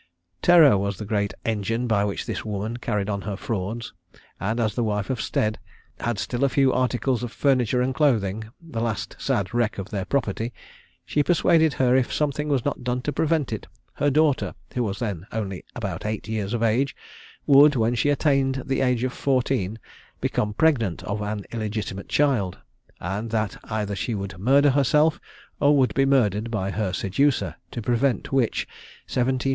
Terror 0.41 0.79
was 0.79 0.97
the 0.97 1.05
great 1.05 1.31
engine 1.45 1.85
by 1.85 2.03
which 2.05 2.25
this 2.25 2.43
woman 2.43 2.77
carried 2.77 3.07
on 3.07 3.21
her 3.21 3.35
frauds, 3.37 3.93
and 4.39 4.59
as 4.59 4.73
the 4.73 4.83
wife 4.83 5.11
of 5.11 5.21
Stead 5.21 5.59
had 5.99 6.17
still 6.17 6.43
a 6.43 6.49
few 6.49 6.73
articles 6.73 7.21
of 7.21 7.31
furniture 7.31 7.83
and 7.83 7.93
clothing 7.93 8.45
the 8.59 8.81
last 8.81 9.15
sad 9.19 9.53
wreck 9.53 9.77
of 9.77 9.91
their 9.91 10.05
property, 10.05 10.51
she 11.05 11.21
persuaded 11.21 11.73
her 11.73 11.95
if 11.95 12.11
something 12.11 12.47
was 12.49 12.65
not 12.65 12.83
done 12.83 13.03
to 13.03 13.13
prevent 13.13 13.53
it, 13.53 13.67
her 13.93 14.09
daughter 14.09 14.55
who 14.73 14.81
was 14.83 14.97
then 14.97 15.27
only 15.31 15.63
about 15.75 16.03
eight 16.03 16.27
years 16.27 16.55
of 16.55 16.63
age, 16.63 16.95
would, 17.45 17.75
when 17.75 17.93
she 17.93 18.09
attained 18.09 18.63
the 18.65 18.81
age 18.81 19.03
of 19.03 19.13
fourteen, 19.13 19.77
become 20.19 20.51
pregnant 20.55 21.03
of 21.03 21.21
an 21.21 21.45
illegitimate 21.51 22.09
child, 22.09 22.57
and 22.99 23.29
that 23.29 23.55
either 23.65 23.95
she 23.95 24.15
would 24.15 24.39
murder 24.39 24.71
herself, 24.71 25.19
or 25.59 25.77
would 25.77 25.93
be 25.93 26.07
murdered 26.07 26.49
by 26.49 26.71
her 26.71 26.91
seducer, 26.91 27.53
to 27.69 27.83
prevent 27.83 28.33
which, 28.33 28.67
17_s. 29.07 29.49